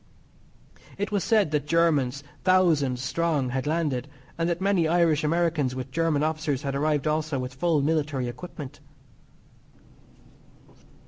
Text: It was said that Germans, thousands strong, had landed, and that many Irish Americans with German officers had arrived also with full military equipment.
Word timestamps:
It 0.97 1.11
was 1.11 1.23
said 1.23 1.51
that 1.51 1.67
Germans, 1.67 2.23
thousands 2.43 3.03
strong, 3.03 3.49
had 3.49 3.67
landed, 3.67 4.07
and 4.35 4.49
that 4.49 4.59
many 4.59 4.87
Irish 4.87 5.23
Americans 5.23 5.75
with 5.75 5.91
German 5.91 6.23
officers 6.23 6.63
had 6.63 6.73
arrived 6.73 7.05
also 7.05 7.37
with 7.37 7.53
full 7.53 7.83
military 7.83 8.27
equipment. 8.27 8.79